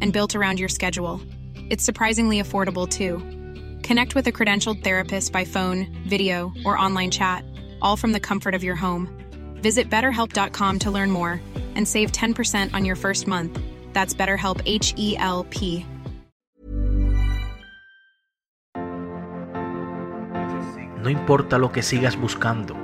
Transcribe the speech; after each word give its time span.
and 0.00 0.12
built 0.12 0.34
around 0.34 0.58
your 0.58 0.68
schedule. 0.68 1.20
It's 1.68 1.84
surprisingly 1.84 2.40
affordable 2.42 2.88
too. 2.88 3.18
Connect 3.86 4.14
with 4.14 4.26
a 4.26 4.32
credentialed 4.32 4.82
therapist 4.82 5.32
by 5.32 5.44
phone, 5.44 5.86
video, 6.06 6.52
or 6.64 6.76
online 6.76 7.10
chat, 7.10 7.44
all 7.80 7.96
from 7.96 8.12
the 8.12 8.20
comfort 8.20 8.54
of 8.54 8.64
your 8.64 8.76
home. 8.76 9.08
Visit 9.62 9.88
betterhelp.com 9.90 10.78
to 10.80 10.90
learn 10.90 11.10
more 11.10 11.40
and 11.76 11.86
save 11.86 12.12
10% 12.12 12.74
on 12.74 12.84
your 12.84 12.96
first 12.96 13.26
month. 13.26 13.58
That's 13.92 14.14
BetterHelp 14.14 14.60
H 14.66 14.94
E 14.96 15.16
L 15.18 15.46
P. 15.50 15.86
No 21.02 21.08
importa 21.08 21.56
lo 21.56 21.72
que 21.72 21.82
sigas 21.82 22.16
buscando, 22.16 22.76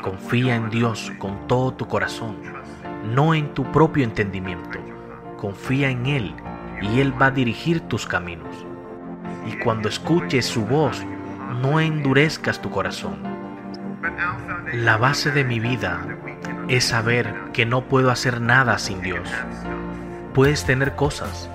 confía 0.00 0.54
en 0.54 0.70
Dios 0.70 1.10
con 1.18 1.48
todo 1.48 1.72
tu 1.72 1.88
corazón, 1.88 2.36
no 3.12 3.34
en 3.34 3.52
tu 3.52 3.64
propio 3.72 4.04
entendimiento. 4.04 4.89
Confía 5.40 5.88
en 5.88 6.04
Él 6.04 6.34
y 6.82 7.00
Él 7.00 7.14
va 7.20 7.26
a 7.26 7.30
dirigir 7.30 7.80
tus 7.80 8.06
caminos. 8.06 8.54
Y 9.46 9.56
cuando 9.56 9.88
escuches 9.88 10.44
su 10.44 10.66
voz, 10.66 11.02
no 11.62 11.80
endurezcas 11.80 12.60
tu 12.60 12.68
corazón. 12.70 13.22
La 14.74 14.98
base 14.98 15.30
de 15.30 15.44
mi 15.44 15.58
vida 15.58 16.06
es 16.68 16.84
saber 16.84 17.34
que 17.54 17.64
no 17.64 17.86
puedo 17.86 18.10
hacer 18.10 18.42
nada 18.42 18.76
sin 18.78 19.00
Dios. 19.00 19.30
Puedes 20.34 20.66
tener 20.66 20.94
cosas, 20.94 21.48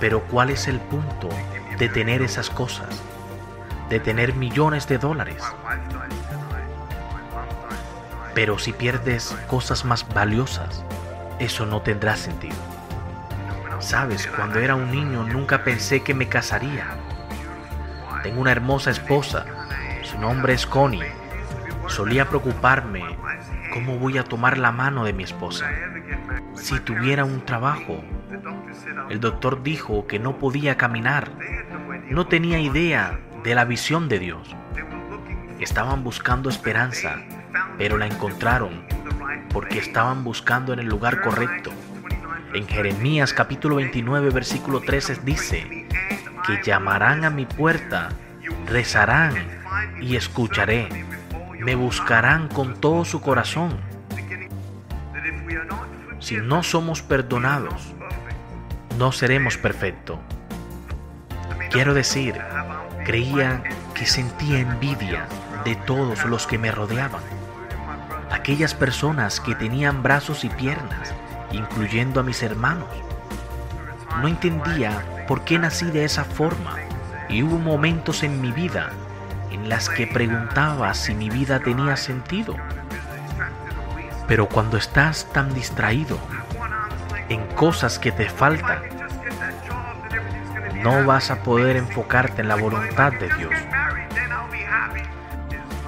pero 0.00 0.22
¿cuál 0.24 0.50
es 0.50 0.66
el 0.66 0.80
punto 0.80 1.28
de 1.78 1.88
tener 1.88 2.22
esas 2.22 2.50
cosas? 2.50 2.88
De 3.88 4.00
tener 4.00 4.34
millones 4.34 4.88
de 4.88 4.98
dólares. 4.98 5.44
Pero 8.34 8.58
si 8.58 8.72
pierdes 8.72 9.36
cosas 9.46 9.84
más 9.84 10.06
valiosas, 10.12 10.84
eso 11.38 11.66
no 11.66 11.82
tendrá 11.82 12.16
sentido. 12.16 12.56
Sabes, 13.78 14.26
cuando 14.26 14.58
era 14.58 14.74
un 14.74 14.90
niño 14.90 15.24
nunca 15.24 15.62
pensé 15.62 16.02
que 16.02 16.14
me 16.14 16.28
casaría. 16.28 16.86
Tengo 18.22 18.40
una 18.40 18.52
hermosa 18.52 18.90
esposa, 18.90 19.44
su 20.02 20.18
nombre 20.18 20.54
es 20.54 20.66
Connie. 20.66 21.04
Solía 21.86 22.28
preocuparme 22.28 23.04
cómo 23.72 23.98
voy 23.98 24.18
a 24.18 24.24
tomar 24.24 24.58
la 24.58 24.72
mano 24.72 25.04
de 25.04 25.12
mi 25.12 25.24
esposa. 25.24 25.70
Si 26.54 26.80
tuviera 26.80 27.24
un 27.24 27.44
trabajo, 27.44 28.02
el 29.10 29.20
doctor 29.20 29.62
dijo 29.62 30.06
que 30.06 30.18
no 30.18 30.38
podía 30.38 30.76
caminar. 30.76 31.30
No 32.08 32.26
tenía 32.26 32.58
idea 32.58 33.20
de 33.44 33.54
la 33.54 33.64
visión 33.64 34.08
de 34.08 34.18
Dios. 34.18 34.56
Estaban 35.60 36.02
buscando 36.02 36.48
esperanza, 36.48 37.16
pero 37.78 37.98
la 37.98 38.06
encontraron 38.06 38.95
porque 39.52 39.78
estaban 39.78 40.24
buscando 40.24 40.72
en 40.72 40.80
el 40.80 40.86
lugar 40.86 41.20
correcto. 41.20 41.70
En 42.54 42.66
Jeremías 42.66 43.32
capítulo 43.32 43.76
29 43.76 44.30
versículo 44.30 44.80
13 44.80 45.20
dice 45.24 45.86
que 46.46 46.62
llamarán 46.62 47.24
a 47.24 47.30
mi 47.30 47.44
puerta, 47.44 48.10
rezarán 48.66 49.34
y 50.00 50.16
escucharé, 50.16 50.88
me 51.58 51.74
buscarán 51.74 52.48
con 52.48 52.80
todo 52.80 53.04
su 53.04 53.20
corazón. 53.20 53.76
Si 56.20 56.36
no 56.36 56.62
somos 56.62 57.02
perdonados, 57.02 57.94
no 58.98 59.12
seremos 59.12 59.56
perfectos. 59.56 60.18
Quiero 61.70 61.94
decir, 61.94 62.34
creía 63.04 63.62
que 63.94 64.06
sentía 64.06 64.60
envidia 64.60 65.26
de 65.64 65.74
todos 65.76 66.24
los 66.24 66.46
que 66.46 66.58
me 66.58 66.70
rodeaban 66.70 67.35
aquellas 68.46 68.74
personas 68.74 69.40
que 69.40 69.56
tenían 69.56 70.04
brazos 70.04 70.44
y 70.44 70.48
piernas, 70.48 71.12
incluyendo 71.50 72.20
a 72.20 72.22
mis 72.22 72.44
hermanos. 72.44 72.86
No 74.20 74.28
entendía 74.28 75.02
por 75.26 75.42
qué 75.42 75.58
nací 75.58 75.86
de 75.86 76.04
esa 76.04 76.22
forma 76.22 76.76
y 77.28 77.42
hubo 77.42 77.58
momentos 77.58 78.22
en 78.22 78.40
mi 78.40 78.52
vida 78.52 78.90
en 79.50 79.68
las 79.68 79.88
que 79.88 80.06
preguntaba 80.06 80.94
si 80.94 81.12
mi 81.12 81.28
vida 81.28 81.58
tenía 81.58 81.96
sentido. 81.96 82.54
Pero 84.28 84.48
cuando 84.48 84.76
estás 84.76 85.26
tan 85.32 85.52
distraído 85.52 86.16
en 87.28 87.44
cosas 87.56 87.98
que 87.98 88.12
te 88.12 88.28
faltan, 88.28 88.78
no 90.84 91.04
vas 91.04 91.32
a 91.32 91.42
poder 91.42 91.74
enfocarte 91.74 92.42
en 92.42 92.48
la 92.48 92.54
voluntad 92.54 93.10
de 93.10 93.28
Dios. 93.38 93.75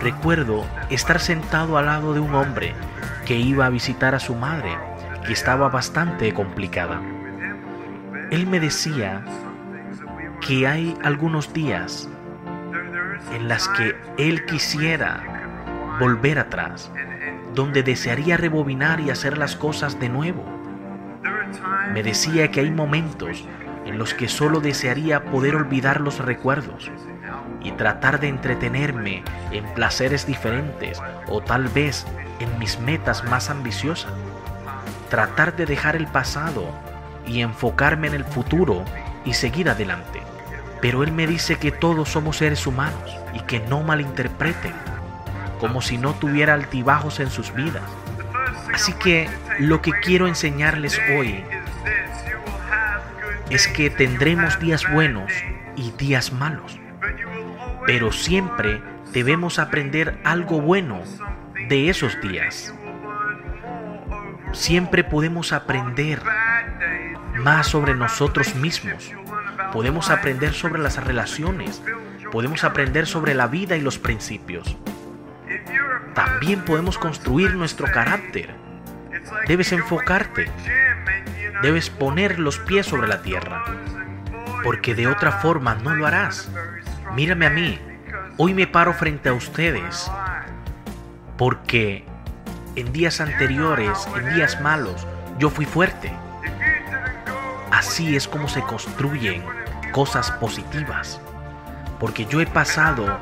Recuerdo 0.09 0.65
estar 0.89 1.21
sentado 1.21 1.77
al 1.77 1.85
lado 1.85 2.15
de 2.15 2.21
un 2.21 2.35
hombre 2.35 2.73
que 3.27 3.37
iba 3.37 3.67
a 3.67 3.69
visitar 3.69 4.15
a 4.15 4.19
su 4.19 4.35
madre, 4.35 4.75
que 5.27 5.35
estaba 5.35 5.69
bastante 5.69 6.33
complicada. 6.33 7.03
Él 8.31 8.47
me 8.47 8.59
decía 8.59 9.23
que 10.41 10.67
hay 10.67 10.97
algunos 11.05 11.53
días 11.53 12.09
en 13.35 13.49
las 13.49 13.69
que 13.69 13.97
él 14.17 14.47
quisiera 14.47 15.23
volver 16.01 16.39
atrás, 16.39 16.91
donde 17.55 17.83
desearía 17.83 18.39
rebobinar 18.39 19.01
y 19.01 19.11
hacer 19.11 19.37
las 19.37 19.57
cosas 19.57 20.01
de 20.01 20.09
nuevo. 20.09 20.43
Me 21.93 22.03
decía 22.03 22.51
que 22.51 22.61
hay 22.61 22.71
momentos 22.71 23.47
en 23.85 23.99
los 23.99 24.15
que 24.15 24.29
solo 24.29 24.61
desearía 24.61 25.27
poder 25.27 25.55
olvidar 25.55 26.01
los 26.01 26.19
recuerdos 26.19 26.91
y 27.63 27.73
tratar 27.73 28.21
de 28.21 28.29
entretenerme 28.29 29.23
en 29.53 29.65
placeres 29.75 30.27
diferentes 30.27 31.01
o 31.29 31.41
tal 31.41 31.69
vez 31.69 32.07
en 32.41 32.59
mis 32.59 32.79
metas 32.81 33.25
más 33.25 33.51
ambiciosas. 33.51 34.13
Tratar 35.11 35.57
de 35.57 35.67
dejar 35.67 35.97
el 35.97 36.07
pasado 36.07 36.71
y 37.27 37.41
enfocarme 37.41 38.09
en 38.09 38.15
el 38.15 38.25
futuro 38.25 38.85
y 39.25 39.35
seguir 39.35 39.69
adelante. 39.69 40.21
Pero 40.81 41.03
él 41.03 41.13
me 41.13 41.27
dice 41.27 41.57
que 41.57 41.73
todos 41.73 42.09
somos 42.09 42.37
seres 42.37 42.67
humanos 42.67 43.17
y 43.35 43.41
que 43.41 43.59
no 43.61 43.83
malinterpreten, 43.83 44.73
como 45.59 45.83
si 45.83 45.99
no 45.99 46.15
tuviera 46.15 46.55
altibajos 46.55 47.19
en 47.21 47.31
sus 47.31 47.53
vidas. 47.53 47.83
Así 48.73 48.93
que 48.93 49.29
lo 49.59 49.83
que 49.83 49.91
quiero 49.91 50.29
enseñarles 50.29 51.01
hoy 51.17 51.43
es 53.51 53.67
que 53.67 53.91
tendremos 53.91 54.61
días 54.61 54.85
buenos 54.93 55.33
y 55.75 55.91
días 55.93 56.33
malos 56.33 56.79
pero 57.89 58.13
siempre 58.13 58.83
debemos 59.15 59.59
aprender 59.59 60.21
algo 60.23 60.61
bueno 60.61 61.01
de 61.71 61.89
esos 61.89 62.21
días. 62.21 62.75
Siempre 64.53 65.05
podemos 65.05 65.55
aprender 65.55 66.21
más 67.39 67.69
sobre 67.69 67.95
nosotros 67.95 68.55
mismos. 68.57 69.11
Podemos 69.73 70.11
aprender 70.11 70.53
sobre 70.53 70.83
las 70.83 71.03
relaciones. 71.03 71.83
Podemos 72.31 72.63
aprender 72.63 73.07
sobre 73.07 73.33
la 73.33 73.47
vida 73.47 73.75
y 73.75 73.81
los 73.81 73.99
principios. 73.99 74.77
También 76.13 76.67
podemos 76.67 76.99
construir 76.99 77.55
nuestro 77.55 77.87
carácter. 77.87 78.55
Debes 79.47 79.73
enfocarte. 79.73 80.51
Debes 81.63 81.89
poner 81.89 82.39
los 82.39 82.59
pies 82.59 82.85
sobre 82.85 83.09
la 83.09 83.23
tierra. 83.23 83.65
Porque 84.63 84.95
de 84.95 85.07
otra 85.07 85.33
forma 85.33 85.77
no 85.77 85.95
lo 85.95 86.07
harás. 86.07 86.51
Mírame 87.15 87.47
a 87.47 87.51
mí, 87.51 87.79
hoy 88.37 88.55
me 88.55 88.67
paro 88.67 88.93
frente 88.93 89.29
a 89.29 89.33
ustedes 89.33 90.11
porque 91.37 92.05
en 92.77 92.93
días 92.93 93.21
anteriores, 93.21 94.07
en 94.17 94.35
días 94.35 94.61
malos, 94.61 95.07
yo 95.39 95.51
fui 95.51 95.65
fuerte. 95.65 96.13
así 97.71 98.17
es 98.17 98.27
como 98.27 98.49
se 98.49 98.61
construyen 98.63 99.45
cosas 99.93 100.31
positivas. 100.33 101.21
Porque 102.01 102.27
yo 102.27 102.41
he 102.41 102.47
pasado 102.47 103.19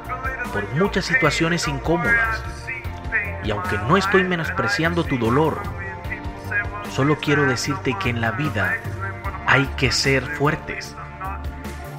por 0.53 0.67
muchas 0.75 1.05
situaciones 1.05 1.69
incómodas. 1.69 2.43
Y 3.45 3.51
aunque 3.51 3.79
no 3.79 3.97
estoy 3.97 4.25
menospreciando 4.25 5.05
tu 5.05 5.19
dolor, 5.19 5.63
solo 6.91 7.17
quiero 7.17 7.47
decirte 7.47 7.97
que 7.99 8.11
en 8.11 8.21
la 8.21 8.33
vida 8.33 8.75
hay 9.47 9.67
que 9.77 9.93
ser 9.93 10.25
fuertes. 10.25 10.95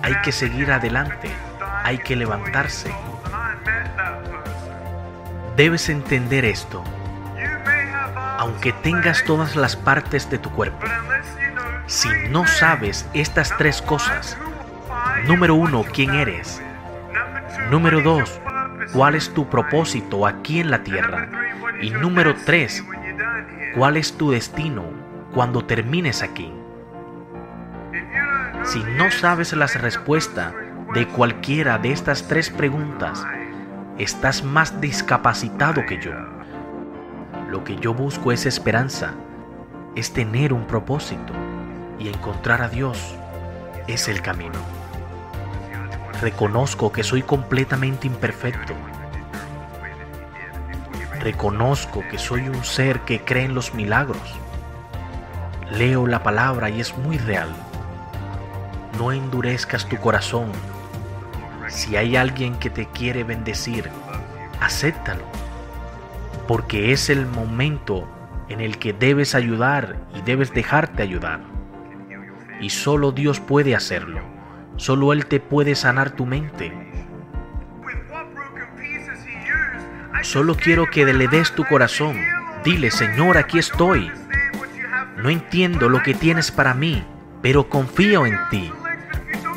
Hay 0.03 0.15
que 0.21 0.31
seguir 0.31 0.71
adelante. 0.71 1.31
Hay 1.87 1.99
que 1.99 2.17
levantarse. 2.17 2.91
Debes 5.55 5.87
entender 5.87 6.43
esto. 6.43 6.83
Aunque 8.37 8.73
tengas 8.73 9.23
todas 9.23 9.55
las 9.55 9.77
partes 9.77 10.29
de 10.29 10.37
tu 10.37 10.49
cuerpo, 10.49 10.85
si 11.85 12.09
no 12.29 12.45
sabes 12.45 13.07
estas 13.13 13.55
tres 13.55 13.81
cosas, 13.81 14.37
número 15.27 15.55
uno, 15.55 15.85
¿quién 15.93 16.13
eres? 16.13 16.61
Número 17.71 18.01
dos, 18.01 18.37
¿cuál 18.91 19.15
es 19.15 19.33
tu 19.33 19.49
propósito 19.49 20.27
aquí 20.27 20.59
en 20.59 20.71
la 20.71 20.83
tierra? 20.83 21.29
Y 21.81 21.91
número 21.91 22.35
tres, 22.45 22.83
¿cuál 23.75 23.95
es 23.95 24.11
tu 24.17 24.31
destino 24.31 24.83
cuando 25.33 25.63
termines 25.63 26.21
aquí? 26.21 26.51
Si 28.65 28.83
no 28.83 29.09
sabes 29.09 29.53
las 29.53 29.79
respuestas 29.79 30.53
de 30.93 31.07
cualquiera 31.07 31.77
de 31.77 31.91
estas 31.91 32.27
tres 32.27 32.49
preguntas, 32.49 33.25
estás 33.97 34.43
más 34.43 34.79
discapacitado 34.79 35.85
que 35.85 36.01
yo. 36.01 36.13
Lo 37.49 37.63
que 37.63 37.75
yo 37.75 37.93
busco 37.93 38.31
es 38.31 38.45
esperanza, 38.45 39.13
es 39.95 40.13
tener 40.13 40.53
un 40.53 40.65
propósito 40.65 41.33
y 41.99 42.07
encontrar 42.07 42.61
a 42.61 42.69
Dios 42.69 43.15
es 43.87 44.07
el 44.07 44.21
camino. 44.21 44.59
Reconozco 46.21 46.91
que 46.91 47.03
soy 47.03 47.21
completamente 47.21 48.07
imperfecto. 48.07 48.73
Reconozco 51.19 52.03
que 52.09 52.17
soy 52.17 52.47
un 52.47 52.63
ser 52.63 53.01
que 53.01 53.21
cree 53.21 53.45
en 53.45 53.55
los 53.55 53.73
milagros. 53.73 54.35
Leo 55.69 56.07
la 56.07 56.23
palabra 56.23 56.69
y 56.69 56.79
es 56.79 56.97
muy 56.97 57.17
real. 57.17 57.49
No 58.97 59.11
endurezcas 59.11 59.85
tu 59.87 59.97
corazón 59.97 60.51
si 61.69 61.95
hay 61.95 62.15
alguien 62.15 62.55
que 62.55 62.69
te 62.69 62.85
quiere 62.87 63.23
bendecir, 63.23 63.89
acéptalo, 64.61 65.23
porque 66.47 66.91
es 66.91 67.09
el 67.09 67.25
momento 67.25 68.07
en 68.49 68.61
el 68.61 68.77
que 68.77 68.93
debes 68.93 69.35
ayudar 69.35 69.97
y 70.15 70.21
debes 70.21 70.53
dejarte 70.53 71.03
ayudar. 71.03 71.41
Y 72.61 72.69
solo 72.69 73.11
Dios 73.11 73.39
puede 73.39 73.75
hacerlo, 73.75 74.21
solo 74.77 75.13
Él 75.13 75.25
te 75.25 75.39
puede 75.39 75.75
sanar 75.75 76.11
tu 76.11 76.25
mente. 76.25 76.71
Solo 80.23 80.55
quiero 80.55 80.87
que 80.87 81.05
le 81.05 81.27
des 81.29 81.53
tu 81.53 81.63
corazón. 81.63 82.17
Dile, 82.63 82.91
Señor, 82.91 83.37
aquí 83.37 83.59
estoy. 83.59 84.11
No 85.15 85.29
entiendo 85.29 85.87
lo 85.87 86.03
que 86.03 86.13
tienes 86.13 86.51
para 86.51 86.73
mí, 86.73 87.01
pero 87.41 87.69
confío 87.69 88.25
en 88.25 88.37
ti. 88.49 88.71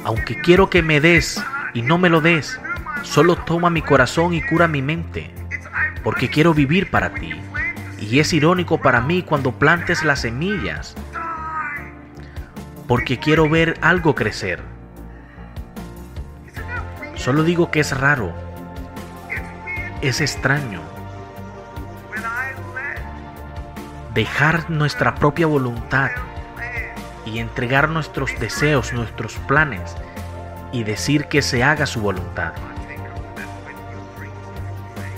Aunque 0.05 0.41
quiero 0.41 0.71
que 0.71 0.83
me 0.83 1.01
des 1.01 1.43
y 1.75 1.83
no 1.83 1.99
me 1.99 2.09
lo 2.09 2.21
des. 2.21 2.61
Solo 3.03 3.37
toma 3.37 3.71
mi 3.71 3.83
corazón 3.83 4.35
y 4.35 4.43
cura 4.43 4.69
mi 4.69 4.83
mente, 4.83 5.31
porque 6.03 6.29
quiero 6.29 6.55
vivir 6.55 6.91
para 6.91 7.15
ti. 7.15 7.33
Y 8.01 8.19
es 8.19 8.33
irónico 8.33 8.81
para 8.81 9.01
mí 9.01 9.23
cuando 9.23 9.53
plantes 9.53 10.05
las 10.05 10.23
semillas, 10.23 10.95
porque 12.87 13.19
quiero 13.19 13.49
ver 13.49 13.79
algo 13.83 14.15
crecer. 14.15 14.61
Solo 17.15 17.43
digo 17.43 17.71
que 17.71 17.81
es 17.81 17.99
raro, 17.99 18.33
es 20.01 20.21
extraño. 20.21 20.81
Dejar 24.15 24.71
nuestra 24.71 25.15
propia 25.15 25.47
voluntad 25.47 26.11
y 27.27 27.39
entregar 27.39 27.91
nuestros 27.91 28.39
deseos, 28.41 28.93
nuestros 28.93 29.35
planes 29.47 29.95
y 30.73 30.85
decir 30.85 31.27
que 31.27 31.43
se 31.43 31.63
haga 31.63 31.87
su 31.87 32.01
voluntad. 32.01 32.53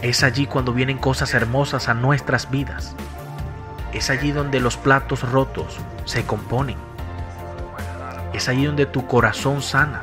Es 0.00 0.22
allí 0.24 0.46
cuando 0.46 0.72
vienen 0.72 0.98
cosas 0.98 1.34
hermosas 1.34 1.88
a 1.88 1.94
nuestras 1.94 2.50
vidas. 2.50 2.96
Es 3.92 4.10
allí 4.10 4.32
donde 4.32 4.58
los 4.60 4.76
platos 4.76 5.22
rotos 5.30 5.78
se 6.04 6.24
componen. 6.24 6.76
Es 8.32 8.48
allí 8.48 8.64
donde 8.64 8.86
tu 8.86 9.06
corazón 9.06 9.62
sana 9.62 10.02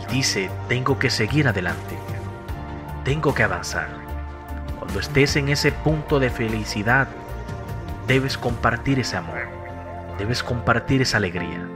y 0.00 0.12
dice, 0.12 0.50
tengo 0.68 0.98
que 0.98 1.10
seguir 1.10 1.48
adelante. 1.48 1.98
Tengo 3.04 3.34
que 3.34 3.42
avanzar. 3.42 3.88
Cuando 4.78 5.00
estés 5.00 5.36
en 5.36 5.48
ese 5.48 5.72
punto 5.72 6.20
de 6.20 6.30
felicidad, 6.30 7.08
debes 8.06 8.38
compartir 8.38 9.00
ese 9.00 9.16
amor. 9.16 9.48
Debes 10.18 10.42
compartir 10.42 11.02
esa 11.02 11.16
alegría 11.16 11.66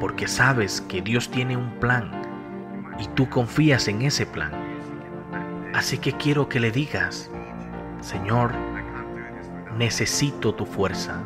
porque 0.00 0.28
sabes 0.28 0.80
que 0.80 1.02
Dios 1.02 1.30
tiene 1.30 1.56
un 1.56 1.70
plan 1.80 2.10
y 2.98 3.06
tú 3.08 3.28
confías 3.28 3.88
en 3.88 4.02
ese 4.02 4.26
plan. 4.26 4.52
Así 5.74 5.98
que 5.98 6.12
quiero 6.12 6.48
que 6.48 6.60
le 6.60 6.70
digas, 6.70 7.30
Señor, 8.00 8.52
necesito 9.76 10.54
tu 10.54 10.66
fuerza, 10.66 11.22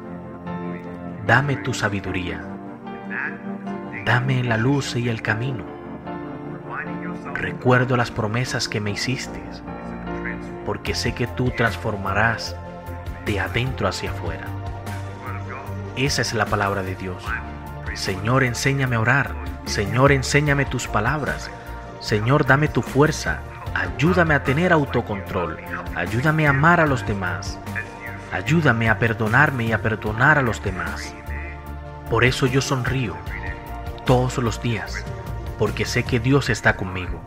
dame 1.27 1.57
tu 1.57 1.73
sabiduría, 1.73 2.41
dame 4.05 4.43
la 4.45 4.57
luz 4.57 4.97
y 4.97 5.09
el 5.09 5.23
camino. 5.23 5.65
Recuerdo 7.35 7.97
las 7.97 8.11
promesas 8.11 8.69
que 8.69 8.81
me 8.81 8.91
hiciste, 8.91 9.41
porque 10.65 10.95
sé 10.95 11.15
que 11.15 11.27
tú 11.27 11.51
transformarás 11.57 12.57
de 13.27 13.41
adentro 13.41 13.89
hacia 13.89 14.11
afuera. 14.11 14.47
Esa 15.97 16.23
es 16.23 16.35
la 16.35 16.47
palabra 16.47 16.83
de 16.83 16.95
Dios. 16.95 17.23
Señor, 17.95 18.43
enséñame 18.43 18.97
a 18.97 19.01
orar. 19.01 19.35
Señor, 19.67 20.13
enséñame 20.13 20.65
tus 20.65 20.89
palabras. 20.89 21.51
Señor, 22.01 22.47
dame 22.47 22.69
tu 22.69 22.81
fuerza. 22.81 23.41
Ayúdame 23.75 24.35
a 24.35 24.43
tener 24.43 24.73
autocontrol. 24.73 25.59
Ayúdame 25.95 26.47
a 26.47 26.51
amar 26.51 26.81
a 26.81 26.87
los 26.87 27.07
demás. 27.07 27.59
Ayúdame 28.33 28.89
a 28.89 28.99
perdonarme 28.99 29.65
y 29.65 29.73
a 29.73 29.83
perdonar 29.83 30.39
a 30.39 30.43
los 30.43 30.63
demás. 30.63 31.15
Por 32.09 32.25
eso 32.25 32.47
yo 32.47 32.63
sonrío 32.63 33.15
todos 34.07 34.39
los 34.39 34.61
días, 34.63 35.05
porque 35.59 35.85
sé 35.85 36.03
que 36.03 36.19
Dios 36.19 36.49
está 36.49 36.77
conmigo. 36.77 37.21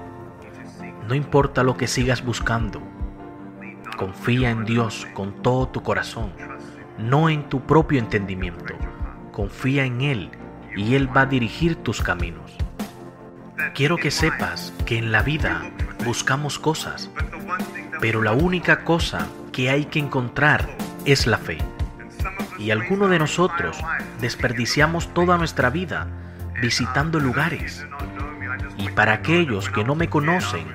No 1.07 1.13
importa 1.13 1.63
lo 1.63 1.77
que 1.77 1.87
sigas 1.87 2.25
buscando, 2.25 2.81
confía 3.97 4.49
en 4.49 4.65
Dios 4.65 5.07
con 5.13 5.43
todo 5.43 5.67
tu 5.67 5.83
corazón, 5.83 6.33
no 6.97 7.29
en 7.29 7.49
tu 7.49 7.61
propio 7.61 7.99
entendimiento. 7.99 8.73
Confía 9.31 9.85
en 9.85 10.01
Él 10.01 10.31
y 10.75 10.95
Él 10.95 11.15
va 11.15 11.21
a 11.21 11.25
dirigir 11.25 11.75
tus 11.75 12.01
caminos. 12.01 12.51
Quiero 13.73 13.97
que 13.97 14.11
sepas 14.11 14.73
que 14.85 14.97
en 14.97 15.11
la 15.11 15.21
vida 15.21 15.63
buscamos 16.05 16.59
cosas, 16.59 17.09
pero 17.99 18.21
la 18.21 18.33
única 18.33 18.83
cosa 18.83 19.27
que 19.51 19.69
hay 19.69 19.85
que 19.85 19.99
encontrar 19.99 20.69
es 21.05 21.27
la 21.27 21.37
fe. 21.37 21.57
Y 22.57 22.71
algunos 22.71 23.09
de 23.09 23.19
nosotros 23.19 23.77
desperdiciamos 24.21 25.13
toda 25.13 25.37
nuestra 25.37 25.69
vida 25.69 26.07
visitando 26.61 27.19
lugares. 27.19 27.85
Y 28.77 28.89
para 28.89 29.13
aquellos 29.13 29.69
que 29.69 29.83
no 29.83 29.95
me 29.95 30.09
conocen, 30.09 30.65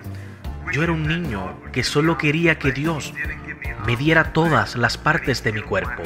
yo 0.72 0.82
era 0.82 0.92
un 0.92 1.06
niño 1.06 1.58
que 1.72 1.82
solo 1.82 2.16
quería 2.16 2.58
que 2.58 2.72
Dios 2.72 3.12
me 3.86 3.96
diera 3.96 4.32
todas 4.32 4.76
las 4.76 4.98
partes 4.98 5.42
de 5.42 5.52
mi 5.52 5.62
cuerpo. 5.62 6.02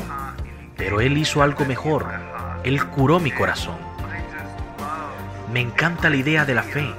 Pero 0.76 1.00
Él 1.00 1.18
hizo 1.18 1.42
algo 1.42 1.64
mejor. 1.64 2.06
Él 2.64 2.84
curó 2.86 3.20
mi 3.20 3.30
corazón. 3.30 3.76
Me 5.52 5.60
encanta 5.60 6.08
la 6.08 6.16
idea 6.16 6.46
de 6.46 6.54
la 6.54 6.62
fe, 6.62 6.92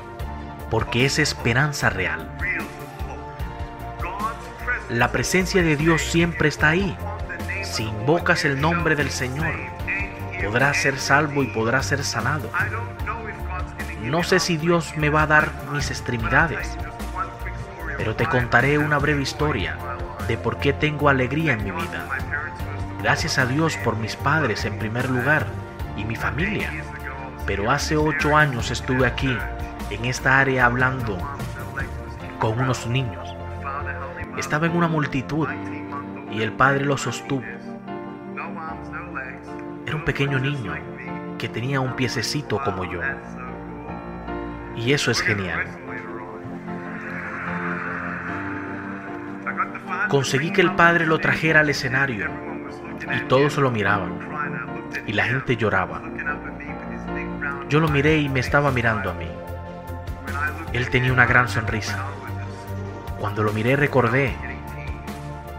porque 0.69 1.05
es 1.05 1.17
esperanza 1.17 1.89
real. 1.89 2.29
La 4.89 5.11
presencia 5.11 5.63
de 5.63 5.75
Dios 5.75 6.03
siempre 6.03 6.49
está 6.49 6.69
ahí. 6.69 6.95
Si 7.63 7.83
invocas 7.83 8.45
el 8.45 8.61
nombre 8.61 8.95
del 8.95 9.09
Señor, 9.09 9.55
podrás 10.43 10.77
ser 10.77 10.99
salvo 10.99 11.41
y 11.41 11.47
podrás 11.47 11.87
ser 11.87 12.03
sanado. 12.03 12.49
No 14.03 14.21
sé 14.21 14.39
si 14.39 14.57
Dios 14.57 14.95
me 14.97 15.09
va 15.09 15.23
a 15.23 15.27
dar 15.27 15.51
mis 15.71 15.89
extremidades, 15.89 16.77
pero 17.97 18.15
te 18.15 18.27
contaré 18.27 18.77
una 18.77 18.99
breve 18.99 19.23
historia 19.23 19.77
de 20.27 20.37
por 20.37 20.59
qué 20.59 20.73
tengo 20.73 21.09
alegría 21.09 21.53
en 21.53 21.63
mi 21.63 21.71
vida. 21.71 22.05
Gracias 23.05 23.37
a 23.37 23.45
Dios 23.45 23.77
por 23.77 23.95
mis 23.97 24.15
padres 24.15 24.65
en 24.65 24.79
primer 24.79 25.09
lugar 25.09 25.45
y 25.95 26.03
mi 26.03 26.15
familia 26.15 26.71
pero 27.45 27.69
hace 27.69 27.95
ocho 27.95 28.35
años 28.35 28.71
estuve 28.71 29.05
aquí, 29.05 29.37
en 29.91 30.05
esta 30.05 30.39
área, 30.39 30.65
hablando 30.65 31.17
con 32.39 32.59
unos 32.59 32.87
niños. 32.87 33.35
Estaba 34.37 34.65
en 34.65 34.75
una 34.75 34.87
multitud 34.87 35.47
y 36.31 36.41
el 36.41 36.51
padre 36.53 36.85
lo 36.85 36.97
sostuvo. 36.97 37.43
Era 39.85 39.95
un 39.95 40.03
pequeño 40.03 40.39
niño 40.39 40.73
que 41.37 41.47
tenía 41.47 41.79
un 41.79 41.95
piececito 41.95 42.59
como 42.63 42.83
yo. 42.85 42.99
Y 44.75 44.93
eso 44.93 45.11
es 45.11 45.21
genial. 45.21 45.65
Conseguí 50.09 50.51
que 50.51 50.61
el 50.61 50.73
padre 50.75 51.05
lo 51.05 51.19
trajera 51.19 51.59
al 51.59 51.69
escenario 51.69 52.44
y 53.01 53.19
todos 53.27 53.57
lo 53.57 53.71
miraban 53.71 54.19
y 55.05 55.13
la 55.13 55.25
gente 55.25 55.57
lloraba. 55.57 56.01
Yo 57.69 57.79
lo 57.79 57.87
miré 57.87 58.17
y 58.17 58.29
me 58.29 58.39
estaba 58.39 58.71
mirando 58.71 59.11
a 59.11 59.13
mí. 59.13 59.27
Él 60.73 60.89
tenía 60.89 61.13
una 61.13 61.25
gran 61.25 61.49
sonrisa. 61.49 61.97
Cuando 63.19 63.43
lo 63.43 63.53
miré 63.53 63.75
recordé 63.75 64.35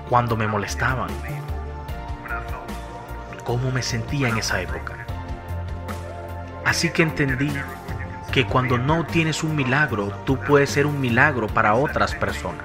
cuando 0.08 0.36
me 0.36 0.46
molestaban, 0.46 1.08
cómo 3.44 3.72
me 3.72 3.82
sentía 3.82 4.28
en 4.28 4.38
esa 4.38 4.60
época. 4.60 4.94
Así 6.64 6.90
que 6.90 7.02
entendí 7.02 7.52
que 8.32 8.44
cuando 8.44 8.78
no 8.78 9.04
tienes 9.04 9.42
un 9.42 9.56
milagro, 9.56 10.12
tú 10.24 10.38
puedes 10.38 10.70
ser 10.70 10.86
un 10.86 11.00
milagro 11.00 11.46
para 11.46 11.74
otras 11.74 12.14
personas. 12.14 12.64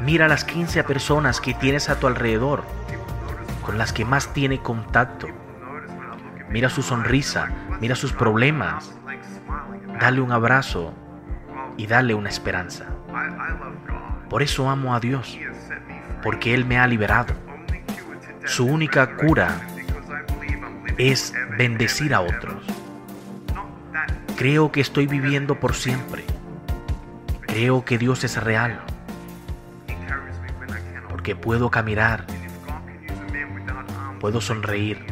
Mira 0.00 0.28
las 0.28 0.44
15 0.44 0.84
personas 0.84 1.40
que 1.40 1.54
tienes 1.54 1.88
a 1.88 1.98
tu 1.98 2.06
alrededor, 2.06 2.64
con 3.66 3.78
las 3.78 3.92
que 3.92 4.04
más 4.04 4.32
tiene 4.32 4.62
contacto. 4.62 5.26
Mira 6.50 6.70
su 6.70 6.82
sonrisa, 6.82 7.50
mira 7.80 7.96
sus 7.96 8.12
problemas. 8.12 8.94
Dale 10.00 10.20
un 10.20 10.30
abrazo 10.30 10.94
y 11.76 11.88
dale 11.88 12.14
una 12.14 12.28
esperanza. 12.28 12.84
Por 14.30 14.44
eso 14.44 14.70
amo 14.70 14.94
a 14.94 15.00
Dios, 15.00 15.36
porque 16.22 16.54
Él 16.54 16.64
me 16.64 16.78
ha 16.78 16.86
liberado. 16.86 17.34
Su 18.44 18.66
única 18.66 19.16
cura 19.16 19.60
es 20.96 21.34
bendecir 21.58 22.14
a 22.14 22.20
otros. 22.20 22.64
Creo 24.36 24.70
que 24.70 24.80
estoy 24.80 25.08
viviendo 25.08 25.58
por 25.58 25.74
siempre. 25.74 26.24
Creo 27.40 27.84
que 27.84 27.98
Dios 27.98 28.22
es 28.22 28.40
real. 28.40 28.80
Porque 31.08 31.34
puedo 31.34 31.70
caminar. 31.70 32.35
Puedo 34.20 34.40
sonreír. 34.40 35.04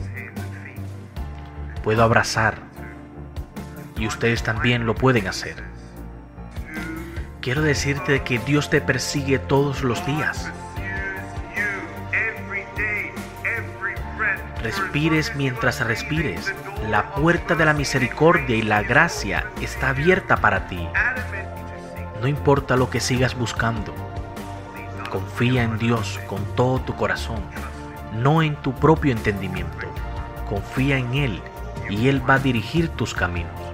Puedo 1.82 2.02
abrazar. 2.02 2.58
Y 3.96 4.06
ustedes 4.06 4.42
también 4.42 4.86
lo 4.86 4.94
pueden 4.94 5.28
hacer. 5.28 5.62
Quiero 7.40 7.62
decirte 7.62 8.22
que 8.22 8.38
Dios 8.38 8.70
te 8.70 8.80
persigue 8.80 9.38
todos 9.38 9.82
los 9.82 10.04
días. 10.06 10.50
Respires 14.62 15.36
mientras 15.36 15.84
respires. 15.86 16.54
La 16.88 17.10
puerta 17.10 17.54
de 17.54 17.66
la 17.66 17.74
misericordia 17.74 18.56
y 18.56 18.62
la 18.62 18.82
gracia 18.82 19.50
está 19.60 19.90
abierta 19.90 20.38
para 20.38 20.66
ti. 20.68 20.88
No 22.22 22.28
importa 22.28 22.78
lo 22.78 22.88
que 22.88 23.00
sigas 23.00 23.34
buscando. 23.34 23.94
Confía 25.10 25.64
en 25.64 25.78
Dios 25.78 26.18
con 26.26 26.42
todo 26.56 26.80
tu 26.80 26.96
corazón, 26.96 27.42
no 28.14 28.42
en 28.42 28.56
tu 28.56 28.72
propio 28.72 29.12
entendimiento. 29.12 29.86
Confía 30.48 30.98
en 30.98 31.14
Él 31.14 31.40
y 31.90 32.08
Él 32.08 32.28
va 32.28 32.34
a 32.34 32.38
dirigir 32.38 32.88
tus 32.88 33.14
caminos. 33.14 33.73